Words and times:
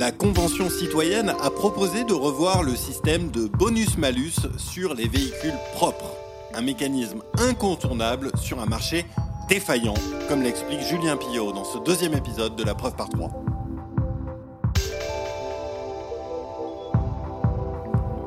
La 0.00 0.12
Convention 0.12 0.70
citoyenne 0.70 1.28
a 1.28 1.50
proposé 1.50 2.04
de 2.04 2.14
revoir 2.14 2.62
le 2.62 2.74
système 2.74 3.30
de 3.30 3.48
bonus-malus 3.48 4.32
sur 4.56 4.94
les 4.94 5.06
véhicules 5.06 5.58
propres. 5.74 6.16
Un 6.54 6.62
mécanisme 6.62 7.20
incontournable 7.38 8.30
sur 8.40 8.60
un 8.60 8.64
marché 8.64 9.04
défaillant, 9.50 9.92
comme 10.26 10.42
l'explique 10.42 10.80
Julien 10.80 11.18
Pillot 11.18 11.52
dans 11.52 11.66
ce 11.66 11.76
deuxième 11.80 12.14
épisode 12.14 12.56
de 12.56 12.64
La 12.64 12.74
Preuve 12.74 12.96
par 12.96 13.10
3. 13.10 13.30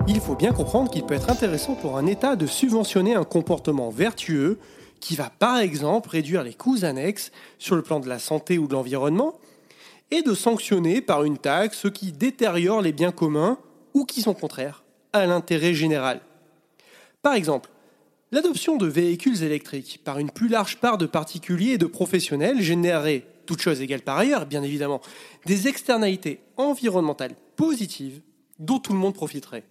Il 0.08 0.20
faut 0.20 0.36
bien 0.36 0.52
comprendre 0.52 0.92
qu'il 0.92 1.08
peut 1.08 1.16
être 1.16 1.32
intéressant 1.32 1.74
pour 1.74 1.98
un 1.98 2.06
État 2.06 2.36
de 2.36 2.46
subventionner 2.46 3.16
un 3.16 3.24
comportement 3.24 3.90
vertueux 3.90 4.60
qui 5.00 5.16
va 5.16 5.32
par 5.40 5.58
exemple 5.58 6.10
réduire 6.10 6.44
les 6.44 6.54
coûts 6.54 6.84
annexes 6.84 7.32
sur 7.58 7.76
le 7.76 7.82
plan 7.82 8.00
de 8.00 8.08
la 8.08 8.20
santé 8.20 8.60
ou 8.60 8.68
de 8.68 8.74
l'environnement, 8.74 9.34
et 10.14 10.22
de 10.22 10.36
sanctionner 10.36 11.02
par 11.02 11.24
une 11.24 11.40
taxe 11.40 11.80
ceux 11.80 11.90
qui 11.90 12.12
détériorent 12.12 12.84
les 12.84 12.92
biens 12.92 13.12
communs 13.12 13.58
ou 13.96 14.06
qui 14.06 14.22
sont 14.22 14.36
contraires 14.36 14.84
à 15.12 15.26
l'intérêt 15.26 15.74
général. 15.74 16.22
Par 17.24 17.34
exemple, 17.34 17.72
l'adoption 18.32 18.78
de 18.78 18.86
véhicules 18.86 19.42
électriques 19.42 20.02
par 20.04 20.20
une 20.20 20.30
plus 20.30 20.50
large 20.50 20.78
part 20.78 21.00
de 21.00 21.08
particuliers 21.08 21.72
et 21.72 21.78
de 21.80 21.88
professionnels 21.88 22.62
générerait, 22.62 23.26
toutes 23.48 23.62
choses 23.62 23.82
égales 23.82 24.04
par 24.04 24.20
ailleurs, 24.20 24.46
bien 24.46 24.62
évidemment, 24.62 25.02
des 25.48 25.68
externalités 25.68 26.42
environnementales 26.58 27.36
positives 27.56 28.22
dont 28.60 28.78
tout 28.78 28.94
le 28.94 29.00
monde 29.00 29.16
profiterait. 29.16 29.64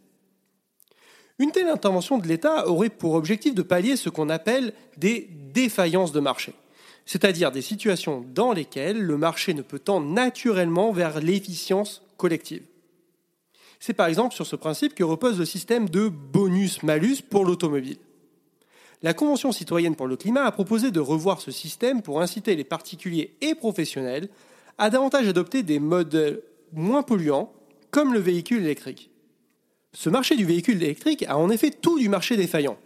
Une 1.38 1.52
telle 1.52 1.68
intervention 1.68 2.18
de 2.18 2.26
l'État 2.26 2.66
aurait 2.66 2.90
pour 2.90 3.14
objectif 3.14 3.54
de 3.54 3.62
pallier 3.62 3.94
ce 3.94 4.08
qu'on 4.08 4.28
appelle 4.28 4.74
des 4.96 5.28
défaillances 5.54 6.10
de 6.10 6.20
marché 6.20 6.52
c'est-à-dire 7.06 7.52
des 7.52 7.62
situations 7.62 8.24
dans 8.34 8.52
lesquelles 8.52 9.00
le 9.00 9.16
marché 9.16 9.54
ne 9.54 9.62
peut 9.62 9.78
tendre 9.78 10.06
naturellement 10.06 10.92
vers 10.92 11.20
l'efficience 11.20 12.02
collective. 12.16 12.62
C'est 13.80 13.94
par 13.94 14.06
exemple 14.06 14.34
sur 14.34 14.46
ce 14.46 14.56
principe 14.56 14.94
que 14.94 15.02
repose 15.02 15.38
le 15.38 15.44
système 15.44 15.88
de 15.88 16.08
bonus-malus 16.08 17.22
pour 17.28 17.44
l'automobile. 17.44 17.98
La 19.02 19.14
Convention 19.14 19.50
citoyenne 19.50 19.96
pour 19.96 20.06
le 20.06 20.16
climat 20.16 20.44
a 20.44 20.52
proposé 20.52 20.92
de 20.92 21.00
revoir 21.00 21.40
ce 21.40 21.50
système 21.50 22.02
pour 22.02 22.22
inciter 22.22 22.54
les 22.54 22.62
particuliers 22.62 23.34
et 23.40 23.56
professionnels 23.56 24.28
à 24.78 24.90
davantage 24.90 25.26
adopter 25.26 25.64
des 25.64 25.80
modes 25.80 26.42
moins 26.72 27.02
polluants, 27.02 27.52
comme 27.90 28.14
le 28.14 28.20
véhicule 28.20 28.62
électrique. 28.62 29.10
Ce 29.92 30.08
marché 30.08 30.36
du 30.36 30.44
véhicule 30.44 30.82
électrique 30.82 31.24
a 31.28 31.36
en 31.36 31.50
effet 31.50 31.70
tout 31.70 31.98
du 31.98 32.08
marché 32.08 32.36
défaillant. 32.36 32.78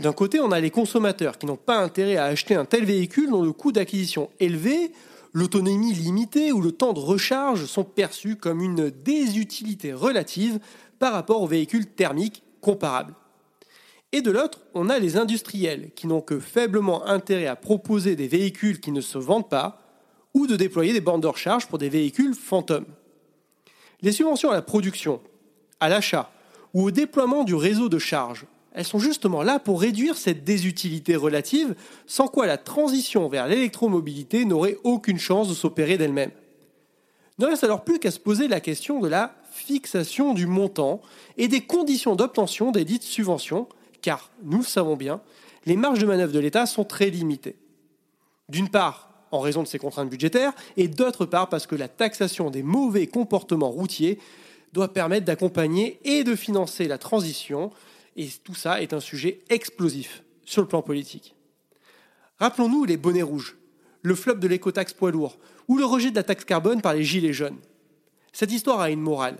D'un 0.00 0.14
côté, 0.14 0.40
on 0.40 0.50
a 0.50 0.60
les 0.60 0.70
consommateurs 0.70 1.36
qui 1.36 1.44
n'ont 1.44 1.56
pas 1.56 1.76
intérêt 1.76 2.16
à 2.16 2.24
acheter 2.24 2.54
un 2.54 2.64
tel 2.64 2.86
véhicule 2.86 3.28
dont 3.28 3.42
le 3.42 3.52
coût 3.52 3.70
d'acquisition 3.70 4.30
élevé, 4.40 4.92
l'autonomie 5.34 5.92
limitée 5.92 6.52
ou 6.52 6.62
le 6.62 6.72
temps 6.72 6.94
de 6.94 7.00
recharge 7.00 7.66
sont 7.66 7.84
perçus 7.84 8.36
comme 8.36 8.62
une 8.62 8.88
désutilité 8.88 9.92
relative 9.92 10.58
par 10.98 11.12
rapport 11.12 11.42
aux 11.42 11.46
véhicules 11.46 11.86
thermiques 11.86 12.42
comparables. 12.62 13.14
Et 14.12 14.22
de 14.22 14.30
l'autre, 14.30 14.60
on 14.72 14.88
a 14.88 14.98
les 14.98 15.18
industriels 15.18 15.90
qui 15.94 16.06
n'ont 16.06 16.22
que 16.22 16.40
faiblement 16.40 17.06
intérêt 17.06 17.46
à 17.46 17.54
proposer 17.54 18.16
des 18.16 18.26
véhicules 18.26 18.80
qui 18.80 18.92
ne 18.92 19.02
se 19.02 19.18
vendent 19.18 19.50
pas 19.50 19.82
ou 20.32 20.46
de 20.46 20.56
déployer 20.56 20.94
des 20.94 21.02
bornes 21.02 21.20
de 21.20 21.26
recharge 21.26 21.66
pour 21.66 21.76
des 21.76 21.90
véhicules 21.90 22.34
fantômes. 22.34 22.86
Les 24.00 24.12
subventions 24.12 24.50
à 24.50 24.54
la 24.54 24.62
production, 24.62 25.20
à 25.78 25.90
l'achat 25.90 26.32
ou 26.72 26.84
au 26.84 26.90
déploiement 26.90 27.44
du 27.44 27.54
réseau 27.54 27.90
de 27.90 27.98
charge 27.98 28.46
elles 28.72 28.84
sont 28.84 28.98
justement 28.98 29.42
là 29.42 29.58
pour 29.58 29.80
réduire 29.80 30.16
cette 30.16 30.44
désutilité 30.44 31.16
relative, 31.16 31.74
sans 32.06 32.28
quoi 32.28 32.46
la 32.46 32.56
transition 32.56 33.28
vers 33.28 33.48
l'électromobilité 33.48 34.44
n'aurait 34.44 34.78
aucune 34.84 35.18
chance 35.18 35.48
de 35.48 35.54
s'opérer 35.54 35.98
d'elle-même. 35.98 36.30
Ne 37.38 37.46
reste 37.46 37.64
alors 37.64 37.84
plus 37.84 37.98
qu'à 37.98 38.10
se 38.10 38.20
poser 38.20 38.48
la 38.48 38.60
question 38.60 39.00
de 39.00 39.08
la 39.08 39.34
fixation 39.50 40.34
du 40.34 40.46
montant 40.46 41.00
et 41.36 41.48
des 41.48 41.62
conditions 41.62 42.14
d'obtention 42.14 42.70
des 42.70 42.84
dites 42.84 43.02
subventions, 43.02 43.66
car, 44.02 44.30
nous 44.44 44.58
le 44.58 44.64
savons 44.64 44.96
bien, 44.96 45.20
les 45.66 45.76
marges 45.76 45.98
de 45.98 46.06
manœuvre 46.06 46.32
de 46.32 46.38
l'État 46.38 46.66
sont 46.66 46.84
très 46.84 47.10
limitées. 47.10 47.56
D'une 48.48 48.68
part, 48.68 49.10
en 49.32 49.40
raison 49.40 49.62
de 49.62 49.68
ses 49.68 49.78
contraintes 49.78 50.10
budgétaires, 50.10 50.52
et 50.76 50.88
d'autre 50.88 51.26
part 51.26 51.48
parce 51.48 51.66
que 51.66 51.76
la 51.76 51.88
taxation 51.88 52.50
des 52.50 52.62
mauvais 52.62 53.06
comportements 53.06 53.70
routiers 53.70 54.18
doit 54.72 54.92
permettre 54.92 55.26
d'accompagner 55.26 55.98
et 56.04 56.24
de 56.24 56.36
financer 56.36 56.86
la 56.88 56.98
transition 56.98 57.70
et 58.20 58.30
tout 58.44 58.54
ça 58.54 58.82
est 58.82 58.92
un 58.92 59.00
sujet 59.00 59.40
explosif 59.48 60.22
sur 60.44 60.60
le 60.60 60.68
plan 60.68 60.82
politique. 60.82 61.34
Rappelons-nous 62.38 62.84
les 62.84 62.98
bonnets 62.98 63.22
rouges, 63.22 63.56
le 64.02 64.14
flop 64.14 64.34
de 64.34 64.46
l'écotaxe 64.46 64.92
poids 64.92 65.10
lourd 65.10 65.38
ou 65.68 65.78
le 65.78 65.86
rejet 65.86 66.10
de 66.10 66.16
la 66.16 66.22
taxe 66.22 66.44
carbone 66.44 66.82
par 66.82 66.92
les 66.92 67.02
gilets 67.02 67.32
jaunes. 67.32 67.58
Cette 68.32 68.52
histoire 68.52 68.80
a 68.80 68.90
une 68.90 69.00
morale. 69.00 69.38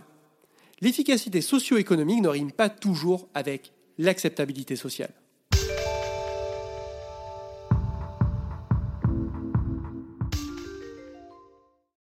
L'efficacité 0.81 1.43
socio-économique 1.43 2.23
ne 2.23 2.29
rime 2.29 2.53
pas 2.53 2.71
toujours 2.71 3.29
avec 3.35 3.73
l'acceptabilité 3.99 4.77
sociale. 4.77 5.13